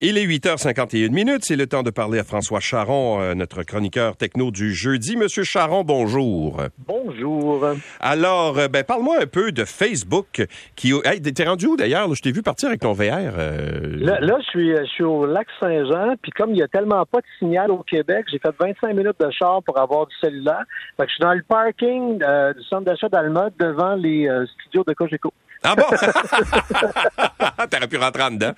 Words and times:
Il 0.00 0.16
est 0.16 0.26
8h51 0.26 1.10
minutes. 1.10 1.40
C'est 1.42 1.56
le 1.56 1.66
temps 1.66 1.82
de 1.82 1.90
parler 1.90 2.20
à 2.20 2.22
François 2.22 2.60
Charon, 2.60 3.20
euh, 3.20 3.34
notre 3.34 3.64
chroniqueur 3.64 4.16
techno 4.16 4.52
du 4.52 4.72
jeudi. 4.72 5.16
Monsieur 5.16 5.42
Charon, 5.42 5.82
bonjour. 5.82 6.62
Bonjour. 6.86 7.66
Alors, 7.98 8.56
euh, 8.60 8.68
ben, 8.68 8.84
parle-moi 8.84 9.16
un 9.20 9.26
peu 9.26 9.50
de 9.50 9.64
Facebook. 9.64 10.46
Qui, 10.76 10.92
hey, 11.04 11.20
t'es 11.20 11.44
rendu 11.44 11.66
où 11.66 11.76
d'ailleurs? 11.76 12.14
Je 12.14 12.22
t'ai 12.22 12.30
vu 12.30 12.42
partir 12.44 12.68
avec 12.68 12.80
ton 12.82 12.92
VR. 12.92 13.02
euh, 13.36 13.96
Là, 13.96 14.20
là, 14.20 14.36
je 14.40 14.46
suis, 14.50 14.70
je 14.76 14.84
suis 14.84 15.02
au 15.02 15.26
lac 15.26 15.48
Saint-Jean, 15.58 16.14
puis 16.22 16.30
comme 16.30 16.50
il 16.52 16.58
y 16.58 16.62
a 16.62 16.68
tellement 16.68 17.04
pas 17.04 17.18
de 17.18 17.26
signal 17.40 17.72
au 17.72 17.78
Québec, 17.82 18.26
j'ai 18.30 18.38
fait 18.38 18.54
25 18.56 18.94
minutes 18.94 19.18
de 19.18 19.30
char 19.32 19.64
pour 19.64 19.80
avoir 19.80 20.06
du 20.06 20.14
cellulaire. 20.20 20.62
Fait 20.96 21.06
que 21.06 21.08
je 21.08 21.14
suis 21.14 21.22
dans 21.22 21.34
le 21.34 21.42
parking 21.42 22.22
euh, 22.22 22.52
du 22.54 22.62
centre 22.62 22.84
d'achat 22.84 23.08
d'Alma 23.08 23.48
devant 23.58 23.96
les 23.96 24.28
studios 24.62 24.84
de 24.86 24.92
Cogeco. 24.92 25.32
Ah 25.62 25.74
bon? 25.74 25.84
T'aurais 27.70 27.88
pu 27.88 27.96
rentrer 27.96 28.22
en 28.22 28.30
dedans. 28.30 28.52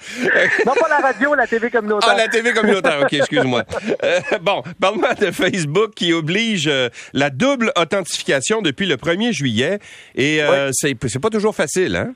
non, 0.67 0.73
pas 0.75 0.89
la 0.89 0.99
radio, 0.99 1.35
la 1.35 1.47
TV 1.47 1.71
communautaire. 1.71 2.11
Ah, 2.13 2.17
la 2.17 2.29
TV 2.29 2.53
communautaire, 2.53 3.01
OK, 3.03 3.13
excuse-moi. 3.13 3.65
Euh, 4.05 4.21
bon, 4.43 4.63
parle-moi 4.81 5.15
de 5.15 5.31
Facebook 5.31 5.93
qui 5.95 6.13
oblige 6.13 6.69
euh, 6.69 6.89
la 7.13 7.31
double 7.31 7.73
authentification 7.77 8.61
depuis 8.63 8.87
le 8.87 8.97
1er 8.97 9.33
juillet. 9.33 9.79
Et 10.15 10.43
euh, 10.43 10.71
c'est 10.73 10.95
pas 11.21 11.31
toujours 11.31 11.55
facile, 11.55 11.97
hein? 11.97 12.15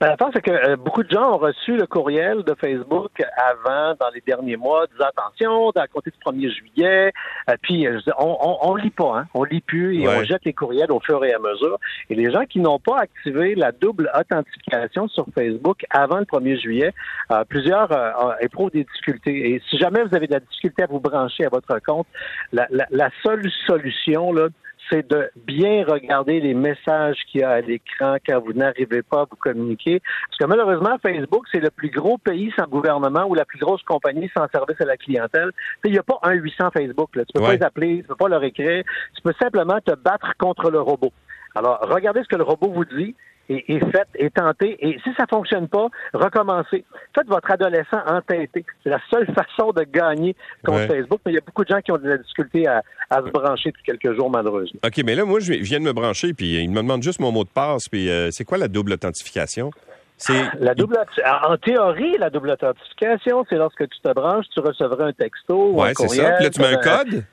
Ben, 0.00 0.08
la 0.08 0.16
c'est 0.32 0.42
que 0.42 0.50
euh, 0.50 0.76
beaucoup 0.76 1.02
de 1.02 1.10
gens 1.10 1.34
ont 1.34 1.38
reçu 1.38 1.76
le 1.76 1.86
courriel 1.86 2.42
de 2.42 2.54
Facebook 2.54 3.22
avant, 3.36 3.94
dans 3.98 4.10
les 4.14 4.20
derniers 4.20 4.56
mois, 4.56 4.86
disant 4.92 5.08
attention, 5.16 5.70
à 5.70 5.86
compter 5.86 6.10
du 6.10 6.18
1er 6.18 6.54
juillet. 6.54 7.12
Euh, 7.48 7.54
puis 7.62 7.86
euh, 7.86 8.00
on, 8.18 8.36
on, 8.40 8.58
on, 8.70 8.74
lit 8.74 8.90
pas, 8.90 9.18
hein, 9.18 9.26
on 9.34 9.44
lit 9.44 9.60
plus 9.60 10.00
et 10.00 10.08
on 10.08 10.22
jette 10.24 10.44
les 10.44 10.52
courriels 10.52 10.90
au 10.90 11.00
fur 11.00 11.24
et 11.24 11.32
à 11.32 11.38
mesure. 11.38 11.78
Et 12.10 12.14
les 12.14 12.30
gens 12.30 12.44
qui 12.44 12.58
n'ont 12.60 12.78
pas 12.78 12.98
activé 12.98 13.54
la 13.54 13.72
double 13.72 14.10
authentification 14.18 15.08
sur 15.08 15.26
Facebook 15.34 15.84
avant 15.90 16.18
le 16.18 16.24
1er 16.24 16.60
juillet, 16.60 16.92
plusieurs 17.48 17.88
éprouvent 18.40 18.70
des 18.70 18.84
difficultés. 18.84 19.50
Et 19.50 19.62
si 19.70 19.78
jamais 19.78 20.02
vous 20.02 20.14
avez 20.14 20.26
de 20.26 20.32
la 20.32 20.40
difficulté 20.40 20.82
à 20.82 20.86
vous 20.86 21.00
brancher 21.00 21.44
à 21.44 21.48
votre 21.48 21.78
compte, 21.84 22.06
la, 22.52 22.66
la, 22.70 22.86
la 22.90 23.10
seule 23.22 23.48
solution 23.66 24.32
là, 24.32 24.48
c'est 24.90 25.08
de 25.08 25.30
bien 25.36 25.84
regarder 25.84 26.40
les 26.40 26.54
messages 26.54 27.16
qu'il 27.30 27.40
y 27.40 27.44
a 27.44 27.50
à 27.50 27.60
l'écran 27.60 28.16
quand 28.26 28.40
vous 28.40 28.52
n'arrivez 28.52 29.02
pas 29.02 29.22
à 29.22 29.24
vous 29.24 29.36
communiquer. 29.36 30.00
Parce 30.28 30.38
que 30.38 30.44
malheureusement, 30.46 30.96
Facebook, 31.02 31.44
c'est 31.52 31.60
le 31.60 31.70
plus 31.70 31.90
gros 31.90 32.18
pays 32.18 32.52
sans 32.58 32.66
gouvernement 32.66 33.26
ou 33.26 33.34
la 33.34 33.44
plus 33.44 33.58
grosse 33.58 33.82
compagnie 33.82 34.30
sans 34.36 34.46
service 34.48 34.80
à 34.80 34.84
la 34.84 34.96
clientèle. 34.96 35.50
Il 35.84 35.92
n'y 35.92 35.98
a 35.98 36.02
pas 36.02 36.18
un 36.22 36.32
800 36.32 36.70
Facebook. 36.72 37.16
Là. 37.16 37.24
Tu 37.24 37.32
peux 37.34 37.40
pas 37.40 37.54
les 37.54 37.62
appeler, 37.62 38.02
tu 38.02 38.08
peux 38.08 38.16
pas 38.16 38.28
leur 38.28 38.44
écrire. 38.44 38.84
Tu 39.14 39.22
peux 39.22 39.34
simplement 39.40 39.78
te 39.84 39.94
battre 39.94 40.32
contre 40.38 40.70
le 40.70 40.80
robot. 40.80 41.12
Alors, 41.54 41.80
regardez 41.82 42.22
ce 42.22 42.28
que 42.28 42.36
le 42.36 42.44
robot 42.44 42.70
vous 42.70 42.84
dit 42.84 43.14
et, 43.48 43.74
et 43.74 43.80
faites 43.80 44.08
et 44.14 44.30
tentez. 44.30 44.76
Et 44.80 44.98
si 45.02 45.10
ça 45.16 45.26
fonctionne 45.28 45.68
pas, 45.68 45.88
recommencez. 46.12 46.84
Faites 47.14 47.26
votre 47.28 47.50
adolescent 47.50 48.00
entêté. 48.06 48.64
C'est 48.82 48.90
la 48.90 49.00
seule 49.10 49.26
façon 49.26 49.72
de 49.72 49.82
gagner 49.82 50.34
contre 50.64 50.86
Facebook. 50.86 51.20
Mais 51.24 51.32
il 51.32 51.34
y 51.36 51.38
a 51.38 51.42
beaucoup 51.44 51.64
de 51.64 51.68
gens 51.68 51.80
qui 51.80 51.92
ont 51.92 51.98
de 51.98 52.08
la 52.08 52.18
difficulté 52.18 52.66
à, 52.66 52.82
à 53.10 53.18
se 53.18 53.30
brancher 53.30 53.70
depuis 53.70 53.82
quelques 53.84 54.16
jours, 54.16 54.30
malheureusement. 54.30 54.80
OK, 54.84 55.02
mais 55.04 55.14
là, 55.14 55.24
moi, 55.24 55.40
je 55.40 55.52
viens 55.52 55.80
de 55.80 55.84
me 55.84 55.92
brancher, 55.92 56.32
puis 56.34 56.62
il 56.62 56.70
me 56.70 56.76
demande 56.76 57.02
juste 57.02 57.20
mon 57.20 57.32
mot 57.32 57.44
de 57.44 57.48
passe. 57.48 57.88
Puis 57.88 58.10
euh, 58.10 58.30
c'est 58.30 58.44
quoi 58.44 58.58
la 58.58 58.68
double 58.68 58.92
authentification? 58.92 59.70
C'est... 60.18 60.48
La 60.60 60.74
double, 60.74 60.96
en 61.26 61.56
théorie, 61.58 62.16
la 62.18 62.30
double 62.30 62.50
authentification, 62.50 63.44
c'est 63.50 63.56
lorsque 63.56 63.86
tu 63.86 64.00
te 64.02 64.12
branches, 64.14 64.46
tu 64.54 64.60
recevras 64.60 65.08
un 65.08 65.12
texto 65.12 65.72
ou 65.72 65.82
un 65.82 65.92
courriel. 65.92 66.16
c'est 66.16 66.22
ça. 66.22 66.32
Puis 66.32 66.44
là, 66.44 66.50
tu 66.50 66.60
mets 66.62 66.66
un 66.68 66.76
code? 66.76 67.24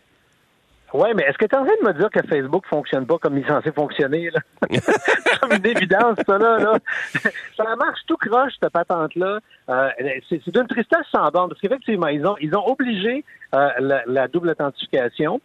Oui, 0.93 1.09
mais 1.15 1.23
est-ce 1.23 1.39
que 1.39 1.45
tu 1.45 1.55
es 1.55 1.57
en 1.57 1.65
train 1.65 1.75
de 1.81 1.87
me 1.87 1.93
dire 1.93 2.09
que 2.11 2.21
Facebook 2.21 2.65
fonctionne 2.67 3.07
pas 3.07 3.17
comme 3.17 3.35
il 3.37 3.43
est 3.43 3.47
censé 3.47 3.71
fonctionner? 3.71 4.29
Là? 4.29 4.39
comme 5.41 5.51
une 5.53 5.65
évidence, 5.65 6.19
ça, 6.25 6.37
là. 6.37 6.59
là. 6.59 6.73
ça 7.57 7.75
marche 7.75 7.99
tout 8.07 8.17
croche, 8.17 8.53
cette 8.61 8.71
patente-là. 8.71 9.39
Euh, 9.69 9.89
c'est, 10.29 10.47
d'une 10.49 10.67
tristesse 10.67 11.07
sans 11.11 11.31
bande, 11.31 11.49
parce 11.49 11.61
qu'effectivement, 11.61 12.07
ils 12.07 12.25
ont, 12.27 12.35
ils 12.39 12.55
ont 12.55 12.67
obligé 12.67 13.25
euh, 13.55 13.69
la, 13.79 14.03
la 14.05 14.27
double 14.27 14.49
authentification. 14.49 15.41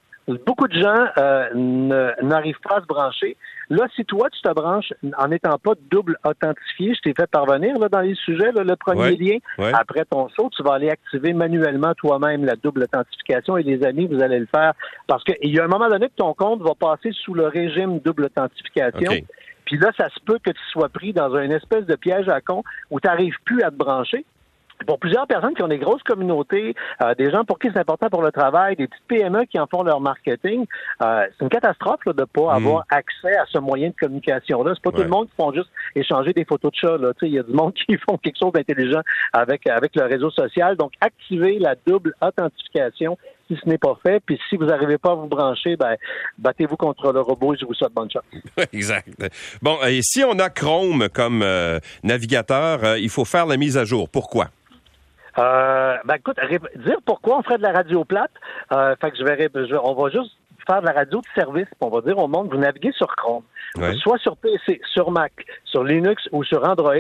Beaucoup 0.47 0.69
de 0.69 0.79
gens 0.79 1.07
euh, 1.17 2.13
n'arrivent 2.23 2.61
pas 2.63 2.77
à 2.77 2.81
se 2.81 2.87
brancher. 2.87 3.37
Là, 3.71 3.87
si 3.95 4.05
toi, 4.05 4.29
tu 4.31 4.41
te 4.41 4.53
branches 4.53 4.93
en 5.17 5.29
n'étant 5.29 5.59
pas 5.59 5.73
double 5.91 6.19
authentifié, 6.25 6.95
je 6.95 7.01
t'ai 7.01 7.15
fait 7.15 7.27
parvenir 7.27 7.79
là, 7.79 7.89
dans 7.89 8.01
les 8.01 8.15
sujets, 8.15 8.51
le 8.53 8.77
premier 8.77 9.17
lien, 9.17 9.39
après 9.73 10.05
ton 10.05 10.29
saut, 10.31 10.51
tu 10.55 10.63
vas 10.63 10.75
aller 10.75 10.91
activer 10.91 11.33
manuellement 11.33 11.95
toi-même 11.95 12.45
la 12.45 12.57
double 12.57 12.85
authentification 12.85 13.57
et 13.57 13.63
les 13.63 13.85
amis, 13.85 14.07
vous 14.07 14.23
allez 14.23 14.39
le 14.39 14.47
faire. 14.47 14.73
Parce 15.07 15.25
qu'il 15.25 15.55
y 15.55 15.59
a 15.59 15.65
un 15.65 15.69
moment 15.69 15.89
donné 15.89 16.09
que 16.09 16.17
ton 16.17 16.35
compte 16.35 16.63
va 16.63 16.75
passer 16.75 17.11
sous 17.13 17.35
le 17.35 17.47
régime 17.47 18.01
double 18.01 18.25
authentification. 18.25 19.13
Puis 19.65 19.79
là, 19.79 19.91
ça 19.99 20.09
se 20.09 20.21
peut 20.25 20.39
que 20.43 20.51
tu 20.51 20.63
sois 20.73 20.89
pris 20.89 21.13
dans 21.13 21.37
une 21.37 21.53
espèce 21.53 21.85
de 21.85 21.95
piège 21.95 22.29
à 22.29 22.41
con 22.41 22.63
où 22.91 23.01
tu 23.01 23.07
n'arrives 23.07 23.37
plus 23.45 23.63
à 23.63 23.71
te 23.71 23.77
brancher 23.77 24.25
pour 24.87 24.99
plusieurs 24.99 25.27
personnes 25.27 25.55
qui 25.55 25.63
ont 25.63 25.69
des 25.69 25.79
grosses 25.79 26.03
communautés, 26.03 26.75
euh, 27.03 27.15
des 27.15 27.31
gens 27.31 27.45
pour 27.45 27.59
qui 27.59 27.69
c'est 27.73 27.81
important 27.81 28.09
pour 28.09 28.23
le 28.23 28.31
travail, 28.31 28.77
des 28.77 28.87
petites 28.87 29.07
PME 29.09 29.45
qui 29.47 29.59
en 29.59 29.67
font 29.67 29.83
leur 29.83 30.01
marketing, 30.01 30.67
euh, 31.03 31.27
c'est 31.31 31.45
une 31.45 31.51
catastrophe 31.51 32.01
de 32.07 32.21
ne 32.21 32.25
pas 32.25 32.53
mm. 32.53 32.57
avoir 32.57 32.85
accès 32.91 33.37
à 33.37 33.45
ce 33.47 33.59
moyen 33.59 33.89
de 33.89 33.95
communication-là. 33.95 34.73
C'est 34.75 34.83
pas 34.83 34.97
tout 34.97 35.03
le 35.03 35.09
monde 35.09 35.29
qui 35.29 35.35
font 35.37 35.53
juste 35.53 35.71
échanger 35.95 36.33
des 36.33 36.45
photos 36.45 36.73
de 36.73 36.77
chats. 36.77 36.97
Il 37.23 37.29
y 37.29 37.39
a 37.39 37.43
du 37.43 37.53
monde 37.53 37.75
qui 37.87 37.97
font 37.97 38.17
quelque 38.19 38.39
chose 38.41 38.53
d'intelligent 38.53 39.01
avec, 39.33 39.67
avec 39.67 39.95
le 39.97 40.05
réseau 40.05 40.31
social. 40.31 40.77
Donc, 40.77 40.93
activez 41.01 41.59
la 41.59 41.75
double 41.87 42.15
authentification 42.21 43.19
si 43.49 43.59
ce 43.63 43.69
n'est 43.69 43.79
pas 43.79 43.99
fait. 44.03 44.21
Puis 44.25 44.39
si 44.49 44.57
vous 44.57 44.67
n'arrivez 44.67 44.99
pas 44.99 45.13
à 45.13 45.15
vous 45.15 45.27
brancher, 45.27 45.77
ben, 45.77 45.97
battez-vous 46.39 46.77
contre 46.77 47.13
le 47.13 47.21
robot 47.21 47.55
et 47.55 47.57
je 47.59 47.65
vous 47.65 47.75
souhaite 47.75 47.93
bonne 47.93 48.11
chance. 48.11 48.25
exact. 48.73 49.09
Bon, 49.63 49.79
et 49.87 50.03
si 50.03 50.23
on 50.23 50.39
a 50.39 50.51
Chrome 50.51 51.09
comme 51.09 51.43
euh, 51.43 51.81
navigateur, 52.03 52.97
il 52.97 53.09
faut 53.09 53.25
faire 53.25 53.47
la 53.47 53.57
mise 53.57 53.79
à 53.79 53.85
jour. 53.85 54.09
Pourquoi? 54.11 54.49
Euh, 55.39 55.97
ben 56.05 56.15
écoute, 56.15 56.37
dire 56.77 56.99
pourquoi 57.05 57.39
on 57.39 57.43
ferait 57.43 57.59
de 57.59 57.63
la 57.63 57.73
radio 57.73 58.05
plate, 58.05 58.31
euh, 58.73 58.97
fait 59.01 59.11
que 59.13 59.19
je 59.19 59.25
vais, 59.25 59.49
on 59.83 59.95
va 59.95 60.11
juste 60.11 60.33
faire 60.67 60.81
de 60.81 60.87
la 60.87 60.93
radio 60.93 61.21
de 61.21 61.41
service, 61.41 61.69
on 61.81 61.89
va 61.89 62.01
dire 62.01 62.19
au 62.19 62.29
monde, 62.29 62.49
vous 62.51 62.59
naviguez 62.59 62.93
sur 62.93 63.07
Chrome, 63.17 63.45
soit 63.99 64.19
sur 64.19 64.37
PC, 64.37 64.81
sur 64.93 65.11
Mac, 65.11 65.33
sur 65.65 65.85
Linux 65.85 66.29
ou 66.33 66.45
sur 66.45 66.67
Android. 66.69 66.95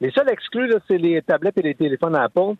Les 0.00 0.10
seuls 0.10 0.30
exclus, 0.30 0.72
c'est 0.88 0.98
les 0.98 1.22
tablettes 1.22 1.58
et 1.58 1.62
les 1.62 1.74
téléphones 1.74 2.16
Apple. 2.16 2.54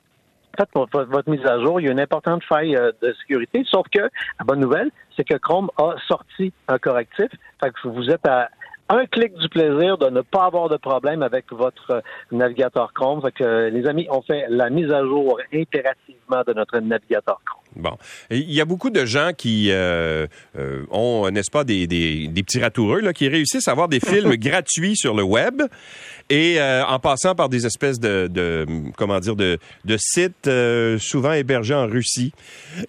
Faites 0.57 0.69
votre, 0.75 1.03
votre 1.05 1.29
mise 1.29 1.45
à 1.47 1.59
jour, 1.59 1.81
il 1.81 1.87
y 1.87 1.89
a 1.89 1.93
une 1.93 2.01
importante 2.01 2.45
faille 2.45 2.77
euh, 2.77 2.93
de 3.03 3.13
sécurité, 3.15 3.65
sauf 3.69 3.87
que 3.93 4.03
la 4.03 4.45
bonne 4.45 4.61
nouvelle, 4.61 4.91
c'est 5.17 5.25
que 5.25 5.35
Chrome 5.35 5.69
a 5.79 5.95
sorti 6.07 6.53
un 6.69 6.79
correctif. 6.79 7.27
Fait 7.61 7.71
que 7.71 7.89
vous 7.89 8.09
êtes 8.09 8.25
à 8.29 8.49
un 8.89 9.07
clic 9.07 9.35
du 9.35 9.49
plaisir 9.49 9.97
de 9.99 10.11
ne 10.11 10.21
pas 10.21 10.45
avoir 10.45 10.69
de 10.69 10.77
problème 10.77 11.23
avec 11.23 11.47
votre 11.51 12.03
navigateur 12.31 12.93
Chrome. 12.93 13.23
Fait 13.23 13.33
que, 13.33 13.69
les 13.69 13.87
amis, 13.87 14.07
on 14.11 14.23
fait 14.23 14.47
la 14.49 14.69
mise 14.71 14.91
à 14.91 15.03
jour 15.03 15.39
impérativement 15.53 16.43
de 16.47 16.53
notre 16.53 16.79
navigateur 16.81 17.41
Chrome. 17.45 17.63
Bon. 17.77 17.97
Il 18.31 18.53
y 18.53 18.61
a 18.61 18.65
beaucoup 18.65 18.91
de 18.91 19.05
gens 19.05 19.31
qui 19.37 19.71
euh, 19.71 20.27
euh, 20.57 20.85
ont, 20.91 21.29
n'est-ce 21.31 21.51
pas, 21.51 21.65
des, 21.65 21.87
des, 21.87 22.29
des, 22.29 22.43
petits 22.43 22.61
ratoureux 22.61 23.01
là, 23.01 23.13
qui 23.13 23.29
réussissent 23.29 23.69
à 23.69 23.73
avoir 23.73 23.89
des 23.89 24.01
films 24.05 24.37
gratuits 24.37 24.97
sur 24.97 25.15
le 25.15 25.23
web 25.23 25.63
et 26.31 26.61
euh, 26.61 26.85
en 26.85 26.99
passant 26.99 27.35
par 27.35 27.49
des 27.49 27.67
espèces 27.67 27.99
de, 27.99 28.29
de 28.29 28.67
comment 28.97 29.19
dire, 29.19 29.35
de, 29.35 29.59
de 29.85 29.97
sites 29.99 30.49
souvent 30.99 31.33
hébergés 31.33 31.75
en 31.75 31.87
Russie. 31.87 32.33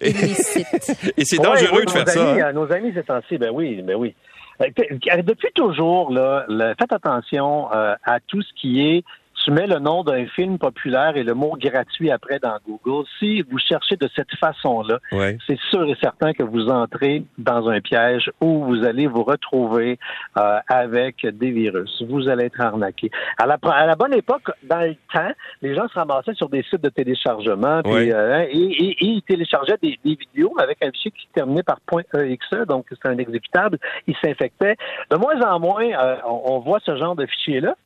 Et, 0.00 0.10
et 1.16 1.24
c'est 1.24 1.42
dangereux 1.42 1.84
de 1.84 1.90
faire 1.90 2.08
ça. 2.08 2.34
Hein. 2.34 2.52
Nos 2.52 2.70
amis, 2.70 2.92
c'est 2.94 3.10
ainsi, 3.10 3.38
ben 3.38 3.50
oui, 3.52 3.82
ben 3.82 3.96
oui. 3.96 4.14
Depuis 4.60 5.52
toujours, 5.54 6.10
là, 6.10 6.46
faites 6.78 6.92
attention 6.92 7.68
à 7.70 8.20
tout 8.26 8.42
ce 8.42 8.52
qui 8.54 8.80
est 8.80 9.04
tu 9.46 9.52
mets 9.52 9.68
le 9.68 9.78
nom 9.78 10.02
d'un 10.02 10.26
film 10.26 10.58
populaire 10.58 11.16
et 11.16 11.22
le 11.22 11.32
mot 11.32 11.56
gratuit 11.56 12.10
après 12.10 12.40
dans 12.40 12.58
Google, 12.66 13.06
si 13.20 13.42
vous 13.42 13.58
cherchez 13.60 13.94
de 13.94 14.08
cette 14.16 14.34
façon-là, 14.40 14.98
c'est 15.46 15.58
sûr 15.70 15.88
et 15.88 15.96
certain 16.02 16.32
que 16.32 16.42
vous 16.42 16.66
entrez 16.68 17.22
dans 17.38 17.68
un 17.68 17.80
piège 17.80 18.28
où 18.40 18.64
vous 18.64 18.84
allez 18.84 19.06
vous 19.06 19.22
retrouver 19.22 20.00
euh, 20.36 20.58
avec 20.66 21.24
des 21.24 21.52
virus. 21.52 22.02
Vous 22.08 22.28
allez 22.28 22.46
être 22.46 22.60
arnaqué. 22.60 23.08
À 23.38 23.46
la, 23.46 23.56
à 23.62 23.86
la 23.86 23.94
bonne 23.94 24.14
époque, 24.14 24.50
dans 24.64 24.80
le 24.80 24.96
temps, 25.14 25.30
les 25.62 25.76
gens 25.76 25.86
se 25.86 25.94
ramassaient 25.94 26.34
sur 26.34 26.48
des 26.48 26.64
sites 26.64 26.82
de 26.82 26.88
téléchargement 26.88 27.82
euh, 27.86 28.46
et, 28.50 28.58
et, 28.58 28.96
ils 29.00 29.22
téléchargeaient 29.22 29.78
des, 29.80 29.96
vidéos 30.04 30.56
avec 30.58 30.78
un 30.82 30.90
fichier 30.90 31.12
qui 31.12 31.28
terminait 31.32 31.62
par 31.62 31.78
.exe, 32.18 32.66
donc 32.66 32.86
c'est 32.90 33.08
un 33.08 33.18
exécutable. 33.18 33.78
Ils 34.08 34.16
s'infectaient. 34.16 34.74
De 35.08 35.16
moins 35.16 35.40
en 35.42 35.60
moins, 35.60 35.84
euh, 35.84 36.16
on 36.26 36.58
voit 36.58 36.80
ce 36.84 36.96
genre 36.96 37.14
de 37.14 37.26
fichier-là. 37.26 37.76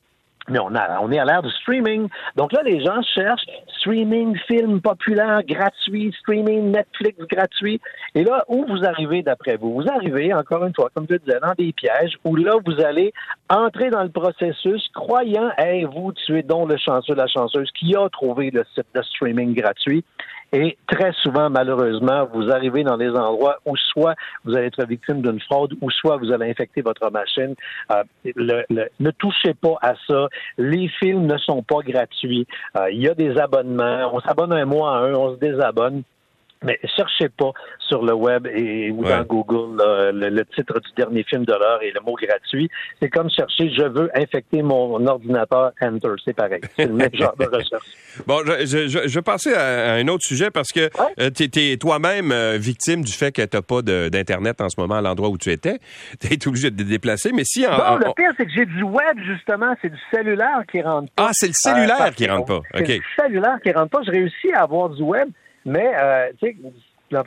Mais 0.48 0.58
on, 0.58 0.74
a, 0.74 1.00
on 1.00 1.12
est 1.12 1.18
à 1.18 1.24
l'ère 1.24 1.42
du 1.42 1.50
streaming. 1.50 2.08
Donc 2.36 2.52
là, 2.52 2.62
les 2.64 2.82
gens 2.82 3.02
cherchent 3.02 3.44
streaming, 3.78 4.36
film 4.48 4.80
populaire, 4.80 5.42
gratuit, 5.44 6.14
streaming, 6.20 6.72
Netflix 6.72 7.18
gratuit. 7.30 7.80
Et 8.14 8.24
là, 8.24 8.44
où 8.48 8.64
vous 8.66 8.84
arrivez 8.84 9.22
d'après 9.22 9.56
vous? 9.56 9.74
Vous 9.74 9.88
arrivez, 9.88 10.32
encore 10.34 10.64
une 10.64 10.74
fois, 10.74 10.90
comme 10.94 11.06
je 11.08 11.16
disais, 11.16 11.38
dans 11.40 11.54
des 11.56 11.72
pièges 11.72 12.16
où 12.24 12.36
là, 12.36 12.54
vous 12.64 12.80
allez 12.80 13.12
entrer 13.48 13.90
dans 13.90 14.02
le 14.02 14.08
processus 14.08 14.88
croyant, 14.94 15.50
hey, 15.58 15.84
vous, 15.84 16.12
tu 16.12 16.38
es 16.38 16.42
donc 16.42 16.70
le 16.70 16.78
chanceux, 16.78 17.14
la 17.14 17.26
chanceuse 17.26 17.70
qui 17.78 17.94
a 17.94 18.08
trouvé 18.08 18.50
le 18.50 18.64
site 18.74 18.86
de 18.94 19.02
streaming 19.02 19.54
gratuit. 19.54 20.04
Et 20.52 20.76
très 20.88 21.12
souvent, 21.22 21.48
malheureusement, 21.48 22.26
vous 22.32 22.50
arrivez 22.50 22.82
dans 22.82 22.96
des 22.96 23.10
endroits 23.10 23.58
où 23.64 23.76
soit 23.76 24.14
vous 24.44 24.56
allez 24.56 24.66
être 24.66 24.84
victime 24.84 25.22
d'une 25.22 25.40
fraude, 25.40 25.74
ou 25.80 25.90
soit 25.90 26.16
vous 26.16 26.32
allez 26.32 26.50
infecter 26.50 26.82
votre 26.82 27.08
machine. 27.10 27.54
Euh, 27.92 28.02
ne 28.98 29.10
touchez 29.12 29.54
pas 29.54 29.78
à 29.80 29.94
ça. 30.08 30.28
Les 30.58 30.88
films 30.88 31.26
ne 31.26 31.38
sont 31.38 31.62
pas 31.62 31.80
gratuits. 31.84 32.46
Euh, 32.76 32.90
il 32.90 33.00
y 33.00 33.08
a 33.08 33.14
des 33.14 33.38
abonnements. 33.38 34.10
On 34.12 34.20
s'abonne 34.20 34.52
un 34.52 34.64
mois 34.64 34.96
à 34.96 35.00
un, 35.02 35.14
on 35.14 35.34
se 35.34 35.38
désabonne. 35.38 36.02
Mais 36.62 36.78
cherchez 36.96 37.28
pas 37.28 37.52
sur 37.78 38.04
le 38.04 38.12
web 38.12 38.46
et 38.46 38.90
ou 38.90 39.02
dans 39.04 39.22
Google 39.22 39.82
le, 40.12 40.44
titre 40.54 40.78
du 40.80 40.92
dernier 40.96 41.22
film 41.24 41.44
de 41.44 41.52
l'heure 41.52 41.82
et 41.82 41.90
le 41.90 42.00
mot 42.00 42.14
gratuit. 42.14 42.70
C'est 43.00 43.08
comme 43.08 43.30
chercher 43.30 43.70
je 43.70 43.82
veux 43.82 44.10
infecter 44.14 44.62
mon 44.62 45.06
ordinateur 45.06 45.72
Enter. 45.80 46.08
C'est 46.24 46.34
pareil. 46.34 46.60
C'est 46.76 46.86
le 46.86 46.92
même 46.92 47.14
genre 47.14 47.34
de 47.36 47.44
recherche. 47.52 47.86
Bon, 48.26 48.40
je, 48.44 48.86
je, 48.88 49.08
je, 49.08 49.20
passer 49.20 49.54
à, 49.54 49.94
un 49.94 50.08
autre 50.08 50.24
sujet 50.24 50.50
parce 50.50 50.72
que 50.72 50.90
euh, 51.18 51.30
tu 51.30 51.48
es, 51.56 51.76
toi-même 51.76 52.32
euh, 52.32 52.56
victime 52.58 53.02
du 53.02 53.12
fait 53.12 53.32
que 53.32 53.42
tu 53.42 53.62
pas 53.62 53.82
d'Internet 53.82 54.60
en 54.60 54.68
ce 54.68 54.80
moment 54.80 54.96
à 54.96 55.00
l'endroit 55.00 55.28
où 55.28 55.38
tu 55.38 55.50
étais. 55.50 55.78
Tu 56.20 56.34
es 56.34 56.48
obligé 56.48 56.70
de 56.70 56.82
te 56.82 56.88
déplacer. 56.88 57.30
Mais 57.32 57.44
si 57.44 57.66
en, 57.66 57.76
bon, 57.76 57.96
le 57.96 58.14
pire, 58.14 58.32
c'est 58.36 58.44
que 58.44 58.52
j'ai 58.54 58.66
du 58.66 58.82
web, 58.82 59.18
justement. 59.24 59.74
C'est 59.80 59.90
du 59.90 59.98
cellulaire 60.12 60.62
qui 60.70 60.82
rentre 60.82 61.10
pas. 61.12 61.26
Ah, 61.28 61.30
c'est 61.32 61.46
le 61.46 61.52
cellulaire 61.54 62.02
euh, 62.02 62.10
qui 62.10 62.28
rentre 62.28 62.46
pas. 62.46 62.60
C'est 62.74 62.98
le 62.98 63.02
cellulaire 63.18 63.58
qui 63.62 63.72
rentre 63.72 63.90
pas. 63.90 64.00
Je 64.04 64.10
réussis 64.10 64.52
à 64.52 64.62
avoir 64.62 64.90
du 64.90 65.02
web. 65.02 65.28
Mais, 65.70 65.92
euh, 65.96 66.32
tu 66.42 66.48
sais, 66.48 66.56
dans 67.12 67.22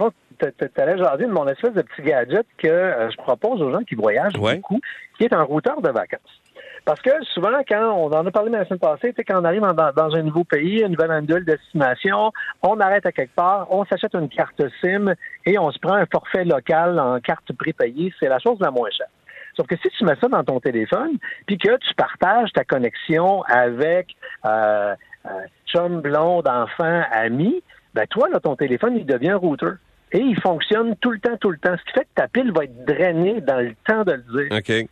t'allais 0.75 0.97
jaser 0.97 1.25
de 1.25 1.31
mon 1.31 1.47
espèce 1.47 1.73
de 1.73 1.81
petit 1.81 2.01
gadget 2.01 2.45
que 2.57 2.67
euh, 2.67 3.09
je 3.09 3.15
propose 3.15 3.61
aux 3.61 3.71
gens 3.71 3.83
qui 3.83 3.95
voyagent 3.95 4.33
beaucoup, 4.33 4.79
qui 5.17 5.23
est 5.23 5.33
un 5.33 5.43
routeur 5.43 5.81
de 5.81 5.89
vacances. 5.89 6.41
Parce 6.83 7.01
que 7.01 7.11
souvent, 7.33 7.61
quand 7.65 7.93
on 7.95 8.11
en 8.11 8.25
a 8.25 8.31
parlé 8.31 8.51
la 8.51 8.65
semaine 8.65 8.79
passée, 8.79 9.13
quand 9.25 9.41
on 9.41 9.45
arrive 9.45 9.61
dans, 9.61 10.15
un 10.15 10.21
nouveau 10.23 10.43
pays, 10.43 10.81
une 10.81 10.89
nouvelle 10.89 11.21
nouvelle 11.21 11.45
destination, 11.45 12.33
on 12.61 12.77
arrête 12.81 13.05
à 13.05 13.13
quelque 13.13 13.33
part, 13.33 13.67
on 13.69 13.85
s'achète 13.85 14.13
une 14.15 14.27
carte 14.27 14.61
SIM 14.81 15.13
et 15.45 15.57
on 15.57 15.71
se 15.71 15.79
prend 15.79 15.93
un 15.93 16.05
forfait 16.11 16.43
local 16.43 16.99
en 16.99 17.21
carte 17.21 17.53
prépayée. 17.53 18.13
C'est 18.19 18.27
la 18.27 18.39
chose 18.39 18.57
la 18.59 18.71
moins 18.71 18.89
chère. 18.89 19.07
Sauf 19.55 19.67
que 19.67 19.77
si 19.77 19.87
tu 19.97 20.03
mets 20.03 20.17
ça 20.19 20.27
dans 20.27 20.43
ton 20.43 20.59
téléphone, 20.59 21.17
puis 21.45 21.57
que 21.57 21.77
tu 21.77 21.93
partages 21.95 22.51
ta 22.51 22.65
connexion 22.65 23.43
avec 23.43 24.07
euh, 24.45 24.95
euh, 25.25 25.29
chum, 25.67 26.01
blonde, 26.01 26.47
enfant, 26.49 27.03
ami, 27.11 27.63
ben 27.93 28.05
toi, 28.07 28.29
là, 28.29 28.39
ton 28.39 28.55
téléphone, 28.55 28.95
il 28.97 29.05
devient 29.05 29.33
routeur. 29.33 29.75
Et 30.11 30.19
il 30.19 30.39
fonctionne 30.39 30.95
tout 30.97 31.11
le 31.11 31.19
temps, 31.19 31.37
tout 31.37 31.49
le 31.49 31.57
temps. 31.57 31.75
Ce 31.77 31.83
qui 31.85 31.99
fait 31.99 32.05
que 32.05 32.13
ta 32.15 32.27
pile 32.27 32.51
va 32.51 32.65
être 32.65 32.85
drainée 32.85 33.41
dans 33.41 33.59
le 33.59 33.73
temps 33.87 34.03
de 34.03 34.13
le 34.13 34.47
dire. 34.47 34.57
OK. 34.57 34.89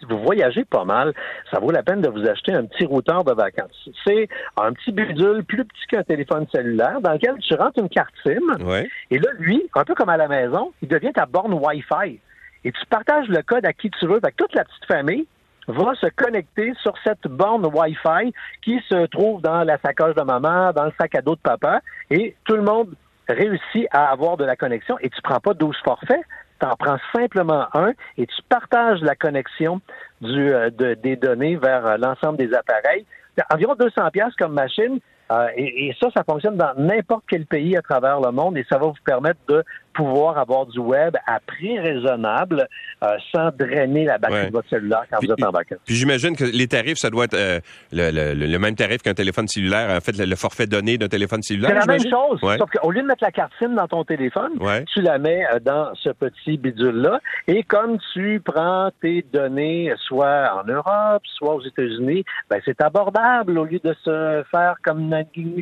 Si 0.00 0.06
vous 0.08 0.18
voyagez 0.24 0.64
pas 0.64 0.84
mal, 0.84 1.12
ça 1.52 1.60
vaut 1.60 1.70
la 1.70 1.82
peine 1.82 2.00
de 2.00 2.08
vous 2.08 2.26
acheter 2.26 2.52
un 2.52 2.64
petit 2.64 2.86
routeur 2.86 3.22
de 3.22 3.32
vacances. 3.32 3.88
C'est 4.04 4.28
un 4.56 4.72
petit 4.72 4.90
bidule 4.90 5.44
plus 5.44 5.64
petit 5.64 5.86
qu'un 5.88 6.02
téléphone 6.02 6.46
cellulaire 6.52 7.00
dans 7.00 7.12
lequel 7.12 7.36
tu 7.38 7.54
rentres 7.54 7.78
une 7.78 7.88
carte 7.88 8.14
SIM. 8.24 8.64
Ouais. 8.64 8.88
Et 9.10 9.18
là, 9.18 9.30
lui, 9.38 9.62
un 9.74 9.84
peu 9.84 9.94
comme 9.94 10.08
à 10.08 10.16
la 10.16 10.26
maison, 10.26 10.72
il 10.82 10.88
devient 10.88 11.12
ta 11.12 11.26
borne 11.26 11.52
Wi-Fi. 11.52 12.18
Et 12.64 12.72
tu 12.72 12.86
partages 12.88 13.28
le 13.28 13.42
code 13.42 13.64
à 13.66 13.72
qui 13.72 13.90
tu 13.90 14.06
veux 14.06 14.16
avec 14.16 14.36
toute 14.36 14.54
la 14.54 14.64
petite 14.64 14.86
famille 14.86 15.26
va 15.68 15.94
se 15.94 16.06
connecter 16.16 16.72
sur 16.82 16.94
cette 17.04 17.26
borne 17.28 17.66
Wi-Fi 17.66 18.32
qui 18.62 18.80
se 18.88 19.06
trouve 19.06 19.40
dans 19.42 19.64
la 19.64 19.78
sacoche 19.78 20.14
de 20.14 20.22
maman, 20.22 20.72
dans 20.72 20.86
le 20.86 20.92
sac 20.98 21.14
à 21.14 21.22
dos 21.22 21.34
de 21.34 21.40
papa, 21.40 21.80
et 22.10 22.36
tout 22.44 22.56
le 22.56 22.62
monde 22.62 22.94
réussit 23.28 23.86
à 23.90 24.10
avoir 24.10 24.36
de 24.36 24.44
la 24.44 24.56
connexion 24.56 24.98
et 25.00 25.10
tu 25.10 25.22
prends 25.22 25.40
pas 25.40 25.54
12 25.54 25.76
forfaits, 25.84 26.22
tu 26.60 26.66
en 26.66 26.76
prends 26.76 26.98
simplement 27.14 27.66
un 27.74 27.92
et 28.18 28.26
tu 28.26 28.42
partages 28.48 29.00
la 29.00 29.14
connexion 29.14 29.80
euh, 30.24 30.70
des 30.70 31.16
données 31.16 31.56
vers 31.56 31.86
euh, 31.86 31.96
l'ensemble 31.96 32.38
des 32.38 32.52
appareils. 32.54 33.06
Environ 33.52 33.74
200 33.76 34.10
pièces 34.10 34.34
comme 34.38 34.52
machine, 34.52 35.00
euh, 35.32 35.48
et, 35.56 35.94
ça, 36.00 36.08
ça 36.14 36.24
fonctionne 36.24 36.56
dans 36.56 36.74
n'importe 36.76 37.24
quel 37.28 37.46
pays 37.46 37.76
à 37.76 37.82
travers 37.82 38.20
le 38.20 38.30
monde 38.32 38.58
et 38.58 38.66
ça 38.68 38.78
va 38.78 38.86
vous 38.86 38.94
permettre 39.04 39.40
de 39.48 39.64
pouvoir 39.92 40.38
avoir 40.38 40.66
du 40.66 40.78
web 40.78 41.16
à 41.26 41.40
prix 41.40 41.78
raisonnable 41.78 42.68
euh, 43.02 43.16
sans 43.34 43.50
drainer 43.56 44.04
la 44.04 44.18
batterie 44.18 44.46
de 44.46 44.52
votre 44.52 44.68
cellulaire 44.68 45.04
quand 45.10 45.18
vous 45.22 45.32
êtes 45.32 45.44
en 45.44 45.50
vacances. 45.50 45.78
Puis 45.86 45.94
j'imagine 45.94 46.36
que 46.36 46.44
les 46.44 46.66
tarifs, 46.68 46.98
ça 46.98 47.10
doit 47.10 47.24
être 47.24 47.34
euh, 47.34 47.60
le, 47.92 48.58
même 48.58 48.74
tarif 48.74 49.02
qu'un 49.02 49.14
téléphone 49.14 49.48
cellulaire. 49.48 49.90
En 49.90 50.00
fait, 50.00 50.16
le, 50.18 50.36
forfait 50.36 50.66
donné 50.66 50.98
d'un 50.98 51.08
téléphone 51.08 51.42
cellulaire. 51.42 51.70
C'est 51.70 51.86
la 51.86 51.98
même 51.98 52.10
chose. 52.10 52.40
Sauf 52.40 52.70
qu'au 52.70 52.90
lieu 52.90 53.02
de 53.02 53.06
mettre 53.06 53.24
la 53.24 53.30
carte 53.30 53.52
SIM 53.58 53.74
dans 53.74 53.88
ton 53.88 54.04
téléphone, 54.04 54.52
tu 54.92 55.02
la 55.02 55.18
mets 55.18 55.44
dans 55.64 55.94
ce 55.94 56.10
petit 56.10 56.56
bidule-là. 56.56 57.20
Et 57.46 57.62
comme 57.62 57.98
tu 58.12 58.40
prends 58.44 58.90
tes 59.00 59.24
données 59.32 59.92
soit 60.06 60.50
en 60.54 60.64
Europe, 60.64 61.22
soit 61.36 61.54
aux 61.54 61.62
États-Unis, 61.62 62.24
ben 62.50 62.60
c'est 62.64 62.80
abordable 62.82 63.58
au 63.58 63.64
lieu 63.64 63.80
de 63.82 63.94
se 64.04 64.42
faire 64.50 64.74
comme 64.82 65.12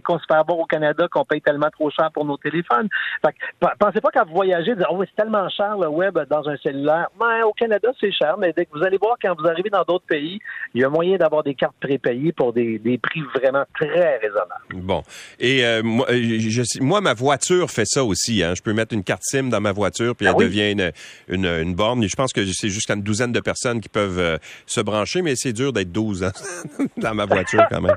qu'on 0.05 0.19
se 0.19 0.25
fait 0.29 0.35
avoir 0.35 0.59
au 0.59 0.67
Canada 0.67 1.07
qu'on 1.11 1.25
paye 1.25 1.41
tellement 1.41 1.71
trop 1.71 1.91
cher 1.91 2.11
pour 2.13 2.25
nos 2.25 2.37
téléphones. 2.37 2.89
Fait 3.25 3.33
que, 3.33 3.67
pensez 3.79 4.01
pas 4.01 4.11
qu'à 4.25 4.33
voyager, 4.33 4.75
dire, 4.75 4.87
oh, 4.91 5.03
c'est 5.05 5.23
tellement 5.23 5.49
cher 5.49 5.77
le 5.79 5.89
web 5.89 6.19
dans 6.31 6.49
un 6.49 6.57
cellulaire. 6.59 7.09
Ben, 7.19 7.43
au 7.45 7.53
Canada, 7.53 7.89
c'est 8.01 8.13
cher, 8.13 8.37
mais 8.39 8.53
dès 8.57 8.67
que 8.67 8.71
vous 8.77 8.85
allez 8.85 8.99
voir 8.99 9.17
quand 9.21 9.35
vous 9.39 9.47
arrivez 9.47 9.71
dans 9.71 9.83
d'autres 9.83 10.07
pays, 10.07 10.39
il 10.75 10.81
y 10.81 10.85
a 10.85 10.89
moyen 10.89 11.17
d'avoir 11.17 11.43
des 11.43 11.55
cartes 11.55 11.77
prépayées 11.81 12.33
pour 12.33 12.53
des, 12.53 12.79
des 12.79 12.99
prix 12.99 13.23
vraiment 13.35 13.65
très 13.75 14.19
raisonnables. 14.19 14.51
Bon. 14.75 15.03
Et 15.39 15.65
euh, 15.65 15.83
moi, 15.83 16.07
euh, 16.11 16.39
je, 16.39 16.83
moi, 16.83 17.01
ma 17.01 17.15
voiture 17.15 17.71
fait 17.71 17.87
ça 17.87 18.05
aussi. 18.05 18.43
Hein. 18.43 18.55
Je 18.57 18.63
peux 18.63 18.73
mettre 18.73 18.95
une 18.95 19.05
carte 19.05 19.23
SIM 19.25 19.45
dans 19.45 19.61
ma 19.61 19.73
voiture, 19.73 20.15
puis 20.15 20.27
ah 20.27 20.33
elle 20.37 20.45
devient 20.45 20.73
une, 20.73 20.93
une, 21.29 21.47
une, 21.47 21.75
borne. 21.75 22.03
Je 22.07 22.17
pense 22.17 22.33
que 22.33 22.45
c'est 22.47 22.69
jusqu'à 22.69 22.95
une 22.95 23.03
douzaine 23.03 23.33
de 23.33 23.41
personnes 23.41 23.81
qui 23.81 23.89
peuvent 23.89 24.19
euh, 24.19 24.37
se 24.67 24.81
brancher, 24.81 25.23
mais 25.23 25.35
c'est 25.37 25.53
dur 25.53 25.73
d'être 25.73 25.93
12 25.93 26.25
hein, 26.25 26.33
dans 26.97 27.15
ma 27.15 27.25
voiture 27.25 27.65
quand 27.71 27.81
même. 27.81 27.97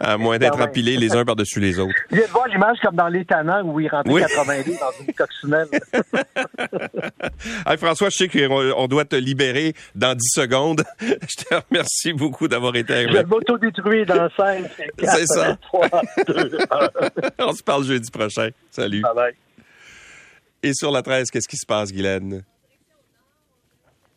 À 0.00 0.16
moins 0.18 0.38
d'être 0.38 0.60
empilés 0.60 0.96
les 0.96 1.14
uns 1.14 1.24
par-dessus 1.24 1.60
les 1.60 1.78
autres. 1.78 1.94
Je 2.10 2.16
viens 2.16 2.26
de 2.26 2.30
voir 2.30 2.48
l'image 2.48 2.78
comme 2.82 2.96
dans 2.96 3.10
tannants 3.24 3.62
où 3.62 3.80
il 3.80 3.88
rentrait 3.88 4.20
90 4.20 4.78
dans 4.78 4.86
une 5.06 5.14
coccinelle. 5.14 5.55
hey, 7.66 7.76
François, 7.76 8.08
je 8.10 8.16
sais 8.16 8.28
qu'on 8.28 8.86
doit 8.86 9.04
te 9.04 9.16
libérer 9.16 9.74
dans 9.94 10.14
10 10.14 10.28
secondes. 10.28 10.82
Je 11.00 11.44
te 11.44 11.54
remercie 11.68 12.12
beaucoup 12.12 12.48
d'avoir 12.48 12.74
été 12.76 12.92
avec 12.92 13.10
moi. 13.10 13.16
Je 13.16 13.22
vais 13.22 13.28
m'autodétruire 13.28 14.06
dans 14.06 14.28
5, 14.36 14.64
4, 14.98 15.16
C'est 15.16 15.26
ça. 15.26 15.56
3, 15.62 15.88
2, 16.26 16.58
1. 16.70 16.88
On 17.38 17.52
se 17.52 17.62
parle 17.62 17.84
jeudi 17.84 18.10
prochain. 18.10 18.50
Salut. 18.70 19.02
Bye 19.02 19.14
bye. 19.14 19.34
Et 20.62 20.72
sur 20.74 20.90
la 20.90 21.02
13, 21.02 21.30
qu'est-ce 21.30 21.48
qui 21.48 21.56
se 21.56 21.66
passe, 21.66 21.92
Guylaine? 21.92 22.42